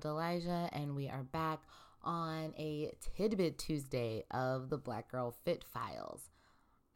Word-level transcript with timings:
everyone. 0.00 0.32
It's 0.32 0.44
Delijah, 0.44 0.68
and 0.72 0.94
we 0.94 1.08
are 1.08 1.22
back 1.22 1.60
on 2.02 2.54
a 2.58 2.92
Tidbit 3.16 3.58
Tuesday 3.58 4.24
of 4.30 4.70
the 4.70 4.78
Black 4.78 5.10
Girl 5.10 5.34
Fit 5.44 5.64
Files. 5.64 6.30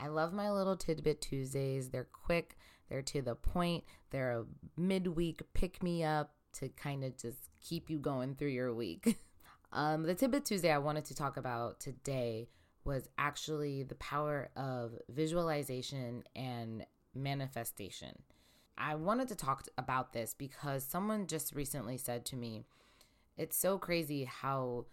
I 0.00 0.08
love 0.08 0.32
my 0.32 0.50
little 0.50 0.76
Tidbit 0.76 1.20
Tuesdays. 1.20 1.90
They're 1.90 2.08
quick, 2.12 2.56
they're 2.88 3.02
to 3.02 3.22
the 3.22 3.34
point, 3.34 3.84
they're 4.10 4.40
a 4.40 4.44
midweek 4.76 5.42
pick 5.54 5.82
me 5.82 6.04
up 6.04 6.34
to 6.54 6.68
kind 6.68 7.04
of 7.04 7.16
just 7.16 7.50
keep 7.60 7.90
you 7.90 7.98
going 7.98 8.34
through 8.34 8.48
your 8.48 8.74
week. 8.74 9.16
um, 9.72 10.04
the 10.04 10.14
Tidbit 10.14 10.44
Tuesday 10.44 10.70
I 10.70 10.78
wanted 10.78 11.04
to 11.06 11.14
talk 11.14 11.36
about 11.36 11.80
today 11.80 12.48
was 12.84 13.08
actually 13.18 13.82
the 13.82 13.96
power 13.96 14.50
of 14.56 14.92
visualization 15.08 16.22
and 16.36 16.84
manifestation. 17.14 18.22
I 18.76 18.96
wanted 18.96 19.28
to 19.28 19.36
talk 19.36 19.66
about 19.78 20.12
this 20.12 20.34
because 20.36 20.84
someone 20.84 21.26
just 21.26 21.54
recently 21.54 21.96
said 21.96 22.24
to 22.26 22.36
me, 22.36 22.64
It's 23.36 23.56
so 23.56 23.78
crazy 23.78 24.24
how 24.24 24.86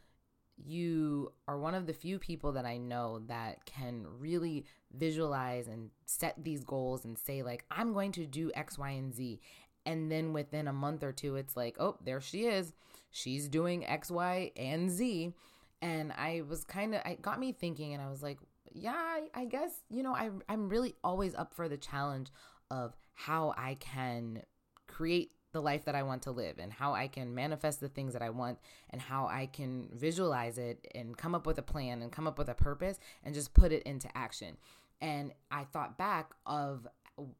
you 0.57 1.31
are 1.47 1.57
one 1.57 1.75
of 1.75 1.87
the 1.87 1.93
few 1.93 2.19
people 2.19 2.51
that 2.53 2.65
I 2.65 2.77
know 2.77 3.21
that 3.27 3.65
can 3.65 4.05
really 4.19 4.65
visualize 4.93 5.67
and 5.67 5.89
set 6.05 6.43
these 6.43 6.63
goals 6.63 7.05
and 7.05 7.17
say, 7.17 7.43
like, 7.43 7.65
I'm 7.71 7.93
going 7.93 8.11
to 8.13 8.25
do 8.25 8.51
X, 8.53 8.77
Y, 8.77 8.89
and 8.89 9.13
Z. 9.13 9.39
And 9.85 10.11
then 10.11 10.33
within 10.33 10.67
a 10.67 10.73
month 10.73 11.03
or 11.03 11.11
two, 11.11 11.35
it's 11.35 11.57
like, 11.57 11.77
oh, 11.79 11.97
there 12.03 12.21
she 12.21 12.45
is. 12.45 12.73
She's 13.09 13.47
doing 13.47 13.85
X, 13.85 14.11
Y, 14.11 14.51
and 14.55 14.89
Z. 14.89 15.33
And 15.81 16.11
I 16.11 16.43
was 16.47 16.63
kind 16.63 16.93
of, 16.93 17.01
it 17.05 17.21
got 17.21 17.39
me 17.39 17.51
thinking, 17.51 17.93
and 17.93 18.03
I 18.03 18.09
was 18.09 18.21
like, 18.21 18.37
yeah, 18.71 19.19
I, 19.33 19.45
guess, 19.45 19.81
you 19.89 20.03
know, 20.03 20.13
I, 20.13 20.29
I'm 20.47 20.69
really 20.69 20.95
always 21.03 21.33
up 21.33 21.53
for 21.53 21.67
the 21.67 21.77
challenge 21.77 22.31
of 22.69 22.95
how 23.13 23.53
I 23.57 23.75
can 23.79 24.43
create 24.87 25.33
the 25.51 25.61
life 25.61 25.85
that 25.85 25.95
I 25.95 26.03
want 26.03 26.23
to 26.23 26.31
live 26.31 26.59
and 26.59 26.71
how 26.71 26.93
I 26.93 27.07
can 27.07 27.35
manifest 27.35 27.79
the 27.79 27.89
things 27.89 28.13
that 28.13 28.21
I 28.21 28.29
want 28.29 28.59
and 28.89 29.01
how 29.01 29.27
I 29.27 29.47
can 29.47 29.89
visualize 29.93 30.57
it 30.57 30.87
and 30.95 31.17
come 31.17 31.35
up 31.35 31.45
with 31.45 31.57
a 31.57 31.63
plan 31.63 32.01
and 32.01 32.11
come 32.11 32.27
up 32.27 32.37
with 32.37 32.49
a 32.49 32.53
purpose 32.53 32.99
and 33.23 33.33
just 33.33 33.53
put 33.53 33.71
it 33.71 33.83
into 33.83 34.15
action. 34.17 34.57
And 35.01 35.33
I 35.49 35.63
thought 35.65 35.97
back 35.97 36.33
of 36.45 36.87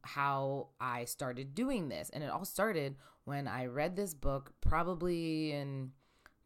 how 0.02 0.68
I 0.80 1.04
started 1.04 1.54
doing 1.54 1.88
this. 1.88 2.10
And 2.10 2.22
it 2.22 2.30
all 2.30 2.44
started 2.44 2.96
when 3.24 3.48
I 3.48 3.66
read 3.66 3.96
this 3.96 4.14
book 4.14 4.52
probably 4.60 5.52
in 5.52 5.92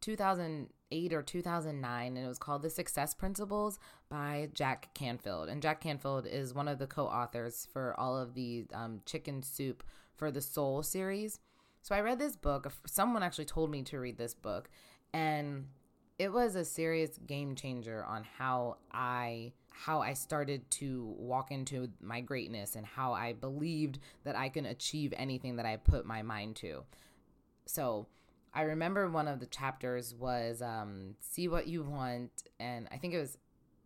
2008 0.03 1.13
or 1.13 1.23
2009 1.23 2.17
and 2.17 2.25
it 2.25 2.29
was 2.29 2.39
called 2.39 2.63
The 2.63 2.71
Success 2.71 3.15
Principles 3.15 3.79
by 4.09 4.51
Jack 4.55 4.95
Canfield. 4.95 5.49
And 5.49 5.63
Jack 5.63 5.81
Canfield 5.81 6.27
is 6.27 6.55
one 6.55 6.69
of 6.69 6.79
the 6.79 6.87
co-authors 6.87 7.67
for 7.73 7.99
all 7.99 8.17
of 8.17 8.35
the 8.35 8.67
um, 8.73 9.01
Chicken 9.07 9.43
Soup 9.43 9.83
for 10.15 10.31
the 10.31 10.41
Soul 10.41 10.83
series. 10.83 11.41
So 11.87 11.95
I 11.95 12.01
read 12.01 12.19
this 12.19 12.35
book. 12.35 12.73
Someone 12.85 13.23
actually 13.23 13.45
told 13.45 13.71
me 13.71 13.83
to 13.83 14.01
read 14.01 14.19
this 14.19 14.35
book 14.35 14.69
and 15.15 15.67
it 16.19 16.33
was 16.33 16.57
a 16.57 16.65
serious 16.65 17.17
game 17.29 17.55
changer 17.55 18.05
on 18.05 18.25
how 18.39 18.79
I 18.91 19.53
how 19.71 20.01
I 20.01 20.15
started 20.15 20.69
to 20.73 21.15
walk 21.17 21.53
into 21.53 21.91
my 22.03 22.21
greatness 22.23 22.75
and 22.75 22.85
how 22.85 23.13
I 23.13 23.35
believed 23.35 24.01
that 24.25 24.35
I 24.35 24.49
can 24.49 24.67
achieve 24.67 25.15
anything 25.17 25.55
that 25.57 25.67
I 25.67 25.77
put 25.77 26.05
my 26.05 26.23
mind 26.23 26.57
to. 26.57 26.83
So, 27.67 28.09
I 28.53 28.63
remember 28.63 29.09
one 29.09 29.29
of 29.29 29.39
the 29.39 29.47
chapters 29.47 30.13
was 30.13 30.63
um, 30.63 31.15
see 31.21 31.47
what 31.47 31.69
you 31.69 31.85
want, 31.85 32.31
and 32.59 32.89
I 32.91 32.97
think 32.97 33.15
it 33.15 33.21
was 33.21 33.39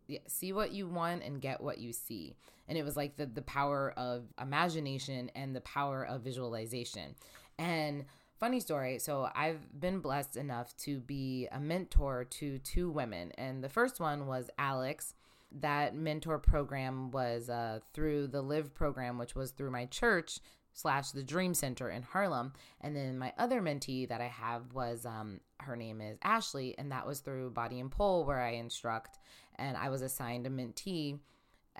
yeah, 0.06 0.20
see 0.26 0.52
what 0.52 0.72
you 0.72 0.88
want 0.88 1.22
and 1.22 1.40
get 1.40 1.60
what 1.60 1.78
you 1.78 1.92
see. 1.92 2.34
And 2.66 2.78
it 2.78 2.84
was 2.84 2.96
like 2.96 3.16
the 3.16 3.26
the 3.26 3.42
power 3.42 3.92
of 3.96 4.24
imagination 4.40 5.30
and 5.34 5.54
the 5.54 5.60
power 5.60 6.04
of 6.04 6.22
visualization. 6.22 7.14
And 7.60 8.06
funny 8.38 8.58
story, 8.58 8.98
so 8.98 9.28
I've 9.34 9.78
been 9.78 10.00
blessed 10.00 10.36
enough 10.36 10.74
to 10.78 10.98
be 10.98 11.46
a 11.52 11.60
mentor 11.60 12.24
to 12.24 12.58
two 12.58 12.90
women, 12.90 13.32
and 13.36 13.62
the 13.62 13.68
first 13.68 14.00
one 14.00 14.26
was 14.26 14.48
Alex. 14.58 15.14
That 15.52 15.94
mentor 15.94 16.38
program 16.38 17.10
was 17.10 17.50
uh, 17.50 17.80
through 17.92 18.28
the 18.28 18.40
Live 18.40 18.72
program, 18.74 19.18
which 19.18 19.34
was 19.34 19.50
through 19.50 19.72
my 19.72 19.84
church 19.84 20.40
slash 20.72 21.10
the 21.10 21.22
Dream 21.22 21.52
Center 21.52 21.90
in 21.90 22.02
Harlem. 22.02 22.54
And 22.80 22.96
then 22.96 23.18
my 23.18 23.34
other 23.36 23.60
mentee 23.60 24.08
that 24.08 24.22
I 24.22 24.28
have 24.28 24.72
was 24.72 25.04
um, 25.04 25.40
her 25.58 25.76
name 25.76 26.00
is 26.00 26.16
Ashley, 26.22 26.74
and 26.78 26.90
that 26.92 27.06
was 27.06 27.20
through 27.20 27.50
Body 27.50 27.78
and 27.78 27.90
Pole 27.90 28.24
where 28.24 28.40
I 28.40 28.52
instruct, 28.52 29.18
and 29.56 29.76
I 29.76 29.90
was 29.90 30.00
assigned 30.00 30.46
a 30.46 30.50
mentee. 30.50 31.18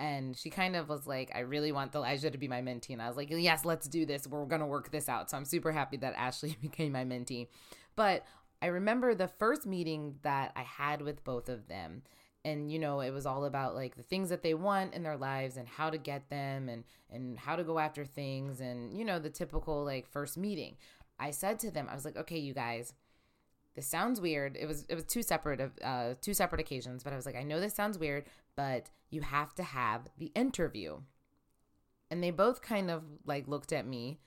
And 0.00 0.36
she 0.36 0.48
kind 0.48 0.76
of 0.76 0.88
was 0.88 1.06
like, 1.06 1.30
I 1.34 1.40
really 1.40 1.72
want 1.72 1.92
Delijah 1.92 2.30
to 2.30 2.38
be 2.38 2.48
my 2.48 2.62
mentee. 2.62 2.90
And 2.90 3.02
I 3.02 3.08
was 3.08 3.16
like, 3.16 3.28
yes, 3.30 3.64
let's 3.66 3.86
do 3.86 4.06
this. 4.06 4.26
We're 4.26 4.46
going 4.46 4.62
to 4.62 4.66
work 4.66 4.90
this 4.90 5.08
out. 5.08 5.30
So 5.30 5.36
I'm 5.36 5.44
super 5.44 5.72
happy 5.72 5.98
that 5.98 6.14
Ashley 6.16 6.56
became 6.62 6.92
my 6.92 7.04
mentee. 7.04 7.48
But 7.96 8.24
I 8.62 8.66
remember 8.66 9.14
the 9.14 9.28
first 9.28 9.66
meeting 9.66 10.16
that 10.22 10.52
I 10.56 10.62
had 10.62 11.02
with 11.02 11.22
both 11.22 11.48
of 11.48 11.68
them 11.68 12.02
and 12.44 12.72
you 12.72 12.78
know 12.78 13.00
it 13.00 13.10
was 13.10 13.26
all 13.26 13.44
about 13.44 13.74
like 13.74 13.96
the 13.96 14.02
things 14.02 14.30
that 14.30 14.42
they 14.42 14.54
want 14.54 14.94
in 14.94 15.02
their 15.02 15.16
lives 15.16 15.56
and 15.56 15.68
how 15.68 15.90
to 15.90 15.98
get 15.98 16.28
them 16.30 16.68
and 16.68 16.84
and 17.10 17.38
how 17.38 17.56
to 17.56 17.64
go 17.64 17.78
after 17.78 18.04
things 18.04 18.60
and 18.60 18.96
you 18.96 19.04
know 19.04 19.18
the 19.18 19.30
typical 19.30 19.84
like 19.84 20.06
first 20.06 20.38
meeting 20.38 20.76
i 21.18 21.30
said 21.30 21.58
to 21.58 21.70
them 21.70 21.86
i 21.90 21.94
was 21.94 22.04
like 22.04 22.16
okay 22.16 22.38
you 22.38 22.54
guys 22.54 22.94
this 23.76 23.86
sounds 23.86 24.20
weird. 24.20 24.56
It 24.56 24.66
was 24.66 24.84
it 24.88 24.94
was 24.94 25.04
two 25.04 25.22
separate 25.22 25.60
of 25.60 25.72
uh 25.82 26.14
two 26.20 26.34
separate 26.34 26.60
occasions 26.60 27.02
but 27.04 27.12
i 27.12 27.16
was 27.16 27.26
like 27.26 27.36
i 27.36 27.42
know 27.42 27.60
this 27.60 27.74
sounds 27.74 27.98
weird 27.98 28.24
but 28.56 28.90
you 29.10 29.22
have 29.22 29.54
to 29.54 29.62
have 29.62 30.08
the 30.18 30.32
interview. 30.34 31.00
And 32.10 32.22
they 32.22 32.30
both 32.30 32.62
kind 32.62 32.90
of 32.90 33.04
like 33.24 33.46
looked 33.46 33.72
at 33.72 33.86
me 33.86 34.20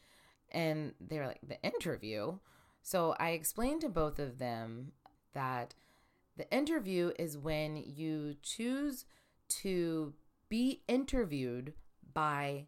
and 0.51 0.93
they 1.01 1.19
were 1.19 1.27
like 1.27 1.41
the 1.47 1.61
interview? 1.61 2.37
So 2.81 3.15
i 3.19 3.29
explained 3.31 3.81
to 3.81 3.89
both 3.89 4.19
of 4.19 4.39
them 4.39 4.91
that 5.33 5.75
the 6.37 6.51
interview 6.51 7.11
is 7.19 7.37
when 7.37 7.77
you 7.77 8.35
choose 8.41 9.05
to 9.49 10.13
be 10.49 10.81
interviewed 10.87 11.73
by 12.13 12.67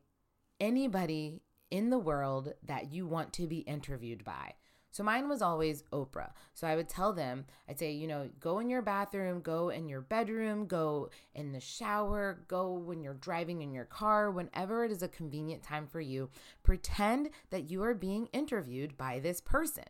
anybody 0.59 1.41
in 1.71 1.89
the 1.89 1.97
world 1.97 2.53
that 2.63 2.91
you 2.91 3.07
want 3.07 3.33
to 3.33 3.47
be 3.47 3.59
interviewed 3.59 4.23
by. 4.23 4.53
So 4.95 5.03
mine 5.03 5.27
was 5.27 5.41
always 5.41 5.83
Oprah. 5.91 6.31
So 6.53 6.65
I 6.65 6.77
would 6.77 6.87
tell 6.87 7.11
them, 7.11 7.43
I'd 7.67 7.77
say, 7.77 7.91
you 7.91 8.07
know, 8.07 8.29
go 8.39 8.59
in 8.59 8.69
your 8.69 8.81
bathroom, 8.81 9.41
go 9.41 9.67
in 9.67 9.89
your 9.89 9.99
bedroom, 9.99 10.67
go 10.67 11.09
in 11.33 11.51
the 11.51 11.59
shower, 11.59 12.39
go 12.47 12.71
when 12.71 13.03
you're 13.03 13.13
driving 13.15 13.61
in 13.61 13.73
your 13.73 13.83
car, 13.83 14.31
whenever 14.31 14.85
it 14.85 14.93
is 14.93 15.03
a 15.03 15.09
convenient 15.09 15.63
time 15.63 15.85
for 15.85 15.99
you, 15.99 16.29
pretend 16.63 17.31
that 17.49 17.69
you 17.69 17.83
are 17.83 17.93
being 17.93 18.27
interviewed 18.27 18.95
by 18.95 19.19
this 19.19 19.41
person. 19.41 19.83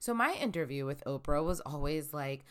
So 0.00 0.12
my 0.12 0.32
interview 0.32 0.86
with 0.86 1.04
Oprah 1.04 1.44
was 1.44 1.60
always 1.60 2.12
like, 2.12 2.44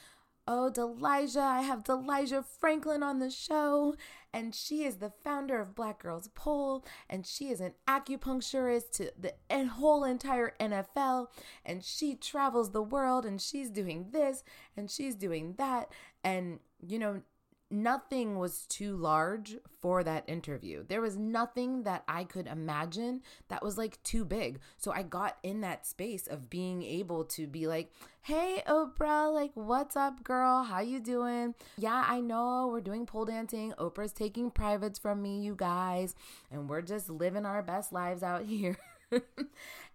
Oh, 0.50 0.70
Delijah, 0.70 1.42
I 1.42 1.62
have 1.62 1.84
Delijah 1.84 2.42
Franklin 2.42 3.04
on 3.04 3.20
the 3.20 3.30
show, 3.30 3.96
and 4.34 4.56
she 4.56 4.86
is 4.86 4.98
the 4.98 5.12
founder 5.24 5.60
of 5.60 5.76
Black 5.76 6.00
Girls 6.00 6.30
Pole, 6.36 6.86
and 7.10 7.26
she 7.26 7.50
is 7.50 7.60
an 7.60 7.74
acupuncturist 7.86 8.92
to 8.94 9.12
the 9.20 9.34
whole 9.68 10.06
entire 10.06 10.54
NFL, 10.58 11.28
and 11.66 11.84
she 11.84 12.16
travels 12.16 12.72
the 12.72 12.82
world, 12.82 13.26
and 13.26 13.42
she's 13.42 13.70
doing 13.70 14.12
this, 14.12 14.46
and 14.78 14.90
she's 14.90 15.16
doing 15.16 15.56
that, 15.58 15.92
and 16.24 16.60
you 16.80 16.98
know, 16.98 17.22
nothing 17.70 18.38
was 18.38 18.66
too 18.68 18.96
large 18.96 19.58
for 19.82 20.04
that 20.04 20.24
interview. 20.28 20.84
There 20.88 21.02
was 21.02 21.18
nothing 21.18 21.84
that 21.84 22.04
I 22.08 22.24
could 22.24 22.48
imagine 22.48 23.22
that 23.50 23.64
was 23.64 23.78
like 23.78 24.02
too 24.04 24.24
big. 24.24 24.60
So 24.78 24.92
I 24.92 25.04
got 25.04 25.38
in 25.44 25.62
that 25.62 25.86
space 25.86 26.28
of 26.28 26.50
being 26.50 26.84
able 26.84 27.26
to 27.26 27.48
be 27.48 27.68
like, 27.68 27.92
"Hey 28.22 28.64
Oprah, 28.68 29.34
like 29.34 29.52
what's 29.56 29.96
up, 29.96 30.24
girl? 30.24 30.64
How 30.64 30.80
you 30.80 31.00
doing? 31.00 31.56
Yeah, 31.78 32.06
I 32.08 32.22
know 32.22 32.70
we're 32.72 32.82
doing 32.82 33.06
pole 33.06 33.26
dancing. 33.26 33.74
Oprah's 33.78 34.14
taking 34.14 34.52
privates 34.52 35.00
from 35.00 35.22
me, 35.22 35.42
you 35.42 35.56
guys, 35.56 36.16
and 36.52 36.70
we're 36.70 36.82
just 36.82 37.10
living 37.10 37.46
our 37.46 37.62
best 37.62 37.92
lives 37.92 38.24
out 38.24 38.46
here." 38.46 38.78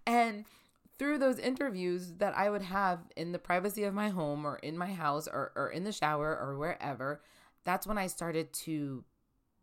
and 0.06 0.44
through 0.98 1.18
those 1.18 1.38
interviews 1.38 2.12
that 2.18 2.36
I 2.36 2.48
would 2.48 2.62
have 2.62 3.00
in 3.16 3.32
the 3.32 3.38
privacy 3.38 3.84
of 3.84 3.94
my 3.94 4.10
home 4.10 4.46
or 4.46 4.56
in 4.56 4.78
my 4.78 4.92
house 4.92 5.26
or, 5.26 5.52
or 5.56 5.68
in 5.68 5.84
the 5.84 5.90
shower 5.90 6.38
or 6.38 6.56
wherever, 6.56 7.20
that's 7.64 7.86
when 7.86 7.98
I 7.98 8.06
started 8.06 8.52
to 8.52 9.04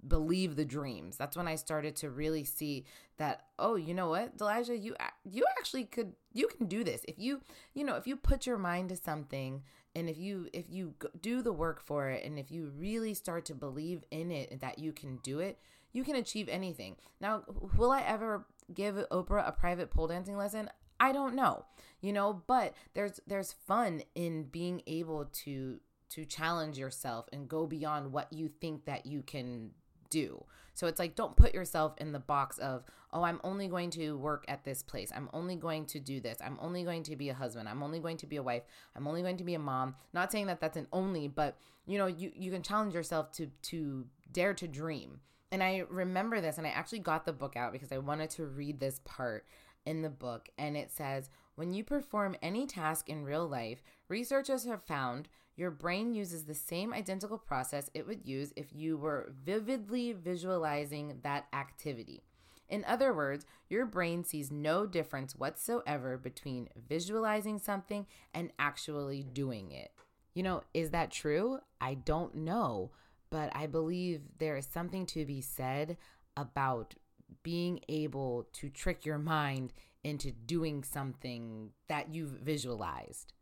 believe 0.07 0.55
the 0.55 0.65
dreams. 0.65 1.17
That's 1.17 1.35
when 1.35 1.47
I 1.47 1.55
started 1.55 1.95
to 1.97 2.09
really 2.09 2.43
see 2.43 2.85
that 3.17 3.43
oh, 3.57 3.75
you 3.75 3.93
know 3.93 4.09
what? 4.09 4.37
Delijah, 4.37 4.77
you 4.77 4.95
you 5.23 5.45
actually 5.57 5.85
could 5.85 6.13
you 6.33 6.47
can 6.47 6.67
do 6.67 6.83
this. 6.83 7.03
If 7.07 7.19
you, 7.19 7.41
you 7.73 7.83
know, 7.83 7.95
if 7.95 8.07
you 8.07 8.15
put 8.15 8.45
your 8.45 8.57
mind 8.57 8.89
to 8.89 8.95
something 8.95 9.63
and 9.95 10.09
if 10.09 10.17
you 10.17 10.47
if 10.53 10.69
you 10.69 10.93
do 11.21 11.41
the 11.41 11.53
work 11.53 11.81
for 11.81 12.09
it 12.09 12.23
and 12.23 12.39
if 12.39 12.51
you 12.51 12.71
really 12.77 13.13
start 13.13 13.45
to 13.45 13.55
believe 13.55 14.03
in 14.11 14.31
it 14.31 14.61
that 14.61 14.79
you 14.79 14.91
can 14.91 15.17
do 15.17 15.39
it, 15.39 15.59
you 15.91 16.03
can 16.03 16.15
achieve 16.15 16.47
anything. 16.49 16.95
Now, 17.19 17.43
will 17.77 17.91
I 17.91 18.01
ever 18.01 18.45
give 18.73 18.95
Oprah 19.11 19.47
a 19.47 19.51
private 19.51 19.91
pole 19.91 20.07
dancing 20.07 20.37
lesson? 20.37 20.69
I 20.99 21.11
don't 21.11 21.35
know. 21.35 21.65
You 22.01 22.13
know, 22.13 22.41
but 22.47 22.73
there's 22.93 23.19
there's 23.27 23.53
fun 23.53 24.03
in 24.15 24.43
being 24.43 24.81
able 24.87 25.25
to 25.43 25.79
to 26.09 26.25
challenge 26.25 26.77
yourself 26.77 27.27
and 27.31 27.47
go 27.47 27.65
beyond 27.65 28.11
what 28.11 28.31
you 28.31 28.49
think 28.61 28.85
that 28.85 29.05
you 29.05 29.21
can 29.21 29.71
do. 30.09 30.43
So 30.73 30.87
it's 30.87 30.99
like, 30.99 31.15
don't 31.15 31.35
put 31.35 31.53
yourself 31.53 31.93
in 31.97 32.13
the 32.13 32.19
box 32.19 32.57
of, 32.57 32.83
oh, 33.11 33.23
I'm 33.23 33.41
only 33.43 33.67
going 33.67 33.89
to 33.91 34.17
work 34.17 34.45
at 34.47 34.63
this 34.63 34.81
place. 34.81 35.11
I'm 35.13 35.29
only 35.33 35.55
going 35.55 35.85
to 35.87 35.99
do 35.99 36.19
this. 36.19 36.37
I'm 36.43 36.57
only 36.61 36.83
going 36.83 37.03
to 37.03 37.15
be 37.15 37.29
a 37.29 37.33
husband. 37.33 37.67
I'm 37.67 37.83
only 37.83 37.99
going 37.99 38.17
to 38.17 38.27
be 38.27 38.37
a 38.37 38.43
wife. 38.43 38.63
I'm 38.95 39.07
only 39.07 39.21
going 39.21 39.37
to 39.37 39.43
be 39.43 39.55
a 39.55 39.59
mom. 39.59 39.95
Not 40.13 40.31
saying 40.31 40.47
that 40.47 40.61
that's 40.61 40.77
an 40.77 40.87
only, 40.93 41.27
but 41.27 41.57
you 41.85 41.97
know, 41.97 42.07
you, 42.07 42.31
you 42.35 42.51
can 42.51 42.63
challenge 42.63 42.93
yourself 42.93 43.31
to, 43.33 43.47
to 43.63 44.05
dare 44.31 44.53
to 44.53 44.67
dream. 44.67 45.19
And 45.51 45.63
I 45.63 45.83
remember 45.89 46.39
this, 46.39 46.57
and 46.57 46.67
I 46.67 46.69
actually 46.69 46.99
got 46.99 47.25
the 47.25 47.33
book 47.33 47.55
out 47.55 47.73
because 47.73 47.91
I 47.91 47.97
wanted 47.97 48.29
to 48.31 48.45
read 48.45 48.79
this 48.79 49.01
part 49.03 49.45
in 49.85 50.01
the 50.01 50.09
book. 50.09 50.49
And 50.57 50.77
it 50.77 50.91
says, 50.91 51.29
when 51.55 51.73
you 51.73 51.83
perform 51.83 52.35
any 52.41 52.67
task 52.67 53.09
in 53.09 53.25
real 53.25 53.47
life, 53.47 53.81
researchers 54.07 54.65
have 54.65 54.83
found 54.83 55.27
your 55.59 55.71
brain 55.71 56.13
uses 56.13 56.45
the 56.45 56.53
same 56.53 56.93
identical 56.93 57.37
process 57.37 57.89
it 57.93 58.07
would 58.07 58.25
use 58.25 58.53
if 58.55 58.67
you 58.71 58.95
were 58.95 59.33
vividly 59.43 60.13
visualizing 60.13 61.19
that 61.23 61.47
activity. 61.51 62.23
In 62.69 62.85
other 62.85 63.13
words, 63.13 63.45
your 63.67 63.85
brain 63.85 64.23
sees 64.23 64.51
no 64.51 64.85
difference 64.85 65.35
whatsoever 65.35 66.17
between 66.17 66.69
visualizing 66.87 67.59
something 67.59 68.07
and 68.33 68.53
actually 68.57 69.21
doing 69.21 69.73
it. 69.73 69.91
You 70.33 70.43
know, 70.43 70.61
is 70.73 70.91
that 70.91 71.11
true? 71.11 71.59
I 71.81 71.95
don't 71.95 72.35
know, 72.35 72.91
but 73.29 73.53
I 73.53 73.67
believe 73.67 74.21
there 74.37 74.55
is 74.55 74.65
something 74.65 75.05
to 75.07 75.25
be 75.25 75.41
said 75.41 75.97
about 76.37 76.95
being 77.43 77.81
able 77.89 78.47
to 78.53 78.69
trick 78.69 79.05
your 79.05 79.17
mind 79.17 79.73
into 80.05 80.31
doing 80.31 80.85
something 80.85 81.71
that 81.89 82.13
you've 82.13 82.29
visualized. 82.29 83.33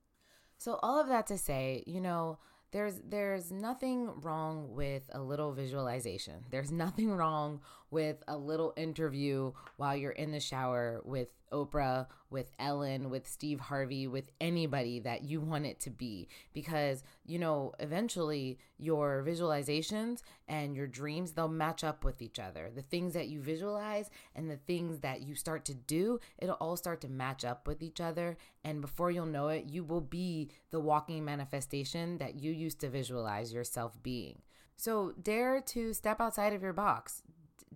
So 0.57 0.80
all 0.81 1.00
of 1.00 1.07
that 1.07 1.27
to 1.27 1.38
say, 1.38 1.83
you 1.86 2.01
know, 2.01 2.39
there's 2.71 3.00
there's 3.07 3.51
nothing 3.51 4.09
wrong 4.21 4.74
with 4.74 5.09
a 5.13 5.21
little 5.21 5.54
visualization. 5.54 6.45
There's 6.50 6.71
nothing 6.86 7.12
wrong 7.15 7.62
with 7.89 8.24
a 8.28 8.38
little 8.38 8.74
interview 8.75 9.51
while 9.78 9.95
you're 9.95 10.12
in 10.12 10.31
the 10.31 10.39
shower 10.39 11.01
with 11.04 11.30
Oprah, 11.51 12.07
with 12.30 12.51
Ellen, 12.60 13.10
with 13.10 13.28
Steve 13.28 13.60
Harvey, 13.60 14.07
with 14.07 14.30
anybody 14.42 15.00
that 15.00 15.24
you 15.24 15.39
want 15.39 15.66
it 15.66 15.80
to 15.81 15.89
be. 15.89 16.28
Because, 16.54 17.04
you 17.25 17.39
know, 17.39 17.74
eventually 17.80 18.60
your 18.78 19.24
visualizations 19.25 20.22
and 20.48 20.75
your 20.75 20.88
dreams, 20.88 21.31
they'll 21.31 21.48
match 21.48 21.84
up 21.84 22.04
with 22.04 22.22
each 22.22 22.39
other. 22.39 22.69
The 22.74 22.81
things 22.81 23.13
that 23.13 23.30
you 23.30 23.42
visualize 23.42 24.10
and 24.36 24.50
the 24.50 24.57
things 24.57 25.00
that 25.00 25.22
you 25.22 25.36
start 25.36 25.66
to 25.66 25.74
do, 25.74 26.19
it'll 26.38 26.56
all 26.56 26.78
start 26.78 27.01
to 27.01 27.10
match 27.10 27.45
up 27.45 27.68
with 27.68 27.81
each 27.81 28.01
other. 28.01 28.38
And 28.63 28.81
before 28.81 29.12
you'll 29.12 29.25
know 29.25 29.48
it, 29.48 29.66
you 29.66 29.83
will 29.83 30.01
be 30.01 30.50
the 30.72 30.80
walking 30.80 31.24
manifestation 31.24 32.18
that 32.18 32.36
you 32.36 32.51
used 32.51 32.81
to 32.81 32.90
visualize 32.90 33.54
yourself 33.54 34.01
being. 34.04 34.42
So 34.75 35.13
dare 35.22 35.60
to 35.62 35.94
step 35.94 36.22
outside 36.22 36.54
of 36.54 36.62
your 36.62 36.74
box 36.74 37.24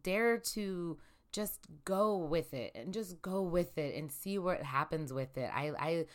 dare 0.03 0.37
to 0.37 0.97
just 1.31 1.59
go 1.85 2.17
with 2.17 2.53
it 2.53 2.71
and 2.75 2.93
just 2.93 3.21
go 3.21 3.41
with 3.41 3.77
it 3.77 3.95
and 3.95 4.11
see 4.11 4.37
what 4.37 4.61
happens 4.61 5.13
with 5.13 5.37
it. 5.37 5.49
I 5.53 5.71
I 5.79 6.05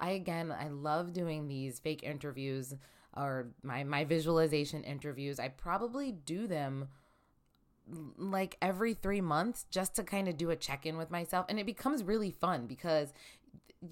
I 0.00 0.10
again 0.10 0.52
I 0.52 0.68
love 0.68 1.12
doing 1.12 1.46
these 1.46 1.78
fake 1.78 2.02
interviews 2.02 2.74
or 3.16 3.48
my 3.62 3.84
my 3.84 4.04
visualization 4.04 4.82
interviews. 4.82 5.38
I 5.38 5.48
probably 5.48 6.12
do 6.12 6.46
them 6.46 6.88
like 8.16 8.56
every 8.62 8.94
3 8.94 9.20
months 9.20 9.66
just 9.70 9.94
to 9.96 10.02
kind 10.02 10.26
of 10.26 10.38
do 10.38 10.48
a 10.50 10.56
check-in 10.56 10.96
with 10.96 11.10
myself 11.10 11.44
and 11.50 11.60
it 11.60 11.66
becomes 11.66 12.02
really 12.02 12.30
fun 12.30 12.66
because 12.66 13.12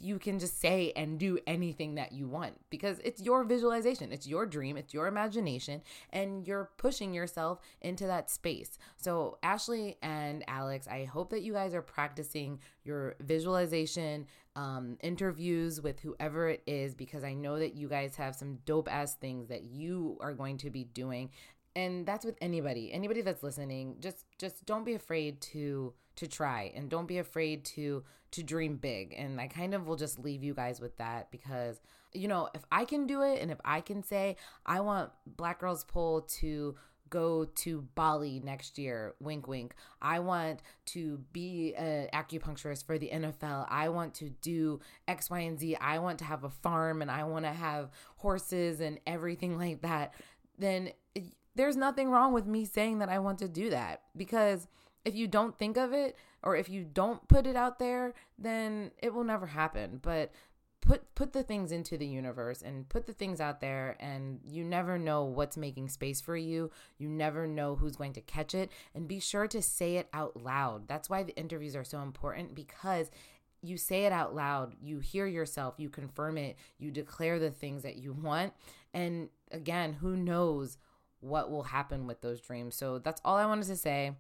you 0.01 0.19
can 0.19 0.39
just 0.39 0.61
say 0.61 0.93
and 0.97 1.19
do 1.19 1.39
anything 1.47 1.97
that 1.97 2.13
you 2.13 2.27
want 2.27 2.55
because 2.71 2.99
it's 3.05 3.21
your 3.21 3.45
visualization, 3.45 4.13
it's 4.13 4.27
your 4.27 4.47
dream, 4.47 4.77
it's 4.77 4.95
your 4.95 5.07
imagination, 5.07 5.83
and 6.11 6.47
you're 6.47 6.71
pushing 6.77 7.13
yourself 7.13 7.61
into 7.81 8.07
that 8.07 8.31
space. 8.31 8.79
So, 8.97 9.39
Ashley 9.43 9.99
and 10.03 10.45
Alex, 10.49 10.89
I 10.89 11.05
hope 11.05 11.31
that 11.31 11.43
you 11.43 11.53
guys 11.53 11.75
are 11.75 11.83
practicing 11.83 12.61
your 12.85 13.17
visualization 13.21 14.27
um, 14.55 14.99
interviews 15.03 15.81
with 15.81 16.01
whoever 16.01 16.49
it 16.49 16.63
is 16.67 16.95
because 16.95 17.25
I 17.25 17.35
know 17.35 17.59
that 17.59 17.75
you 17.75 17.89
guys 17.89 18.17
have 18.17 18.35
some 18.35 18.59
dope 18.67 18.91
ass 18.91 19.15
things 19.15 19.49
that 19.49 19.65
you 19.65 20.19
are 20.21 20.35
going 20.35 20.59
to 20.59 20.71
be 20.71 20.85
doing. 20.85 21.31
And 21.75 22.07
that's 22.07 22.25
with 22.25 22.37
anybody, 22.41 22.93
anybody 22.93 23.23
that's 23.23 23.43
listening. 23.43 23.97
Just, 24.01 24.25
just 24.39 24.67
don't 24.67 24.85
be 24.85 24.95
afraid 24.95 25.41
to 25.53 25.95
to 26.15 26.27
try 26.27 26.71
and 26.75 26.91
don't 26.91 27.07
be 27.07 27.19
afraid 27.19 27.65
to 27.65 28.05
to 28.31 28.43
dream 28.43 28.77
big 28.77 29.15
and 29.17 29.41
i 29.41 29.47
kind 29.47 29.73
of 29.73 29.87
will 29.87 29.97
just 29.97 30.19
leave 30.19 30.43
you 30.43 30.53
guys 30.53 30.79
with 30.79 30.95
that 30.99 31.31
because 31.31 31.81
you 32.13 32.29
know 32.29 32.51
if 32.55 32.63
i 32.71 32.85
can 32.85 33.07
do 33.07 33.23
it 33.23 33.41
and 33.41 33.51
if 33.51 33.59
i 33.65 33.81
can 33.81 34.03
say 34.03 34.37
i 34.67 34.79
want 34.79 35.11
black 35.27 35.59
girls 35.59 35.85
pole 35.85 36.21
to 36.21 36.77
go 37.13 37.45
to 37.45 37.83
Bali 37.95 38.41
next 38.43 38.79
year. 38.79 39.15
Wink, 39.21 39.47
wink. 39.47 39.75
I 40.01 40.19
want 40.21 40.63
to 40.87 41.19
be 41.31 41.75
an 41.75 42.09
acupuncturist 42.15 42.87
for 42.87 42.97
the 42.97 43.11
NFL. 43.13 43.67
I 43.69 43.91
want 43.91 44.15
to 44.15 44.31
do 44.31 44.81
X, 45.07 45.29
Y, 45.29 45.41
and 45.41 45.61
Z. 45.61 45.77
I 45.77 45.99
want 45.99 46.19
to 46.21 46.25
have 46.25 46.43
a 46.43 46.49
farm 46.49 47.03
and 47.03 47.11
I 47.11 47.25
want 47.25 47.45
to 47.45 47.53
have 47.53 47.91
horses 48.17 48.81
and 48.81 48.99
everything 49.07 49.59
like 49.59 49.83
that. 49.83 50.15
Then 50.59 50.93
eh, 51.15 51.21
there's 51.55 51.77
nothing 51.77 52.11
wrong 52.11 52.33
with 52.33 52.47
me 52.47 52.65
saying 52.65 52.99
that 52.99 53.09
I 53.09 53.19
want 53.19 53.39
to 53.41 53.49
do 53.49 53.71
that 53.71 54.03
because 54.17 54.67
if 55.05 55.15
you 55.15 55.27
don't 55.27 55.59
think 55.59 55.77
of 55.77 55.93
it 55.93 56.17
or 56.43 56.57
if 56.57 56.69
you 56.69 56.85
don't 56.85 57.27
put 57.29 57.47
it 57.47 57.57
out 57.57 57.79
there, 57.79 58.15
then 58.39 58.91
it 59.03 59.13
will 59.13 59.25
never 59.25 59.47
happen. 59.47 59.99
But 60.03 60.33
put 60.81 61.15
put 61.15 61.33
the 61.33 61.43
things 61.43 61.71
into 61.71 61.97
the 61.97 62.07
universe 62.07 62.61
and 62.61 62.89
put 62.89 63.07
the 63.07 63.13
things 63.13 63.41
out 63.41 63.61
there 63.61 63.97
and 64.01 64.41
you 64.45 64.65
never 64.65 64.99
know 64.99 65.25
what's 65.25 65.57
making 65.57 65.89
space 65.89 66.21
for 66.21 66.37
you. 66.37 66.71
You 66.99 67.09
never 67.09 67.47
know 67.47 67.77
who's 67.77 67.97
going 67.97 68.13
to 68.15 68.21
catch 68.21 68.55
it 68.55 68.71
and 68.95 69.09
be 69.09 69.21
sure 69.21 69.47
to 69.49 69.63
say 69.63 69.97
it 69.97 70.09
out 70.13 70.43
loud. 70.43 70.89
That's 70.89 71.09
why 71.09 71.23
the 71.23 71.37
interviews 71.37 71.77
are 71.77 71.85
so 71.85 72.01
important 72.01 72.55
because 72.55 73.11
you 73.65 73.77
say 73.77 74.07
it 74.07 74.13
out 74.13 74.35
loud, 74.35 74.75
you 74.83 74.99
hear 74.99 75.27
yourself, 75.27 75.75
you 75.79 75.89
confirm 75.89 76.37
it, 76.37 76.57
you 76.79 76.91
declare 76.91 77.39
the 77.39 77.53
things 77.53 77.85
that 77.85 77.97
you 77.97 78.13
want. 78.13 78.53
And 78.93 79.29
again, 79.53 79.93
who 79.95 80.17
knows 80.17 80.79
what 81.23 81.51
will 81.51 81.63
happen 81.63 82.07
with 82.07 82.21
those 82.21 82.41
dreams. 82.41 82.75
So 82.75 82.99
that's 82.99 83.21
all 83.25 83.37
I 83.37 83.47
wanted 83.47 83.67
to 83.67 83.77
say. 83.77 84.13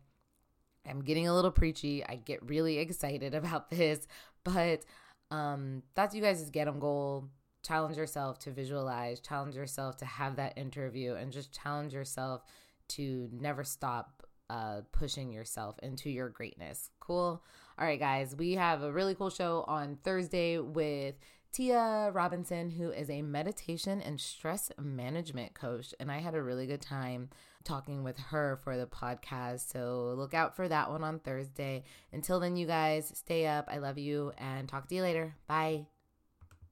I'm 0.88 1.02
getting 1.02 1.28
a 1.28 1.34
little 1.34 1.50
preachy. 1.50 2.04
I 2.04 2.16
get 2.16 2.48
really 2.48 2.78
excited 2.78 3.34
about 3.34 3.70
this, 3.70 4.06
but 4.44 4.84
um, 5.30 5.82
that's 5.94 6.14
you 6.14 6.22
guys' 6.22 6.48
get 6.50 6.64
them 6.66 6.78
goal. 6.78 7.28
Challenge 7.62 7.96
yourself 7.96 8.38
to 8.40 8.50
visualize, 8.50 9.20
challenge 9.20 9.54
yourself 9.54 9.96
to 9.98 10.04
have 10.04 10.36
that 10.36 10.58
interview, 10.58 11.14
and 11.14 11.32
just 11.32 11.52
challenge 11.52 11.92
yourself 11.92 12.42
to 12.88 13.28
never 13.32 13.62
stop 13.62 14.26
uh, 14.50 14.80
pushing 14.90 15.32
yourself 15.32 15.78
into 15.82 16.10
your 16.10 16.28
greatness. 16.28 16.90
Cool. 17.00 17.42
All 17.78 17.86
right, 17.86 17.98
guys, 17.98 18.34
we 18.36 18.52
have 18.54 18.82
a 18.82 18.92
really 18.92 19.14
cool 19.14 19.30
show 19.30 19.64
on 19.66 19.96
Thursday 20.02 20.58
with 20.58 21.14
Tia 21.52 22.10
Robinson, 22.12 22.70
who 22.70 22.90
is 22.90 23.10
a 23.10 23.20
meditation 23.20 24.00
and 24.00 24.18
stress 24.18 24.70
management 24.80 25.52
coach. 25.52 25.94
And 26.00 26.10
I 26.10 26.18
had 26.18 26.34
a 26.34 26.42
really 26.42 26.66
good 26.66 26.80
time 26.80 27.28
talking 27.62 28.02
with 28.02 28.18
her 28.18 28.58
for 28.64 28.76
the 28.78 28.86
podcast. 28.86 29.70
So 29.70 30.14
look 30.16 30.32
out 30.32 30.56
for 30.56 30.66
that 30.68 30.90
one 30.90 31.04
on 31.04 31.18
Thursday. 31.18 31.84
Until 32.12 32.40
then, 32.40 32.56
you 32.56 32.66
guys 32.66 33.12
stay 33.14 33.46
up. 33.46 33.68
I 33.70 33.78
love 33.78 33.98
you 33.98 34.32
and 34.38 34.68
talk 34.68 34.88
to 34.88 34.94
you 34.94 35.02
later. 35.02 35.34
Bye. 35.46 35.86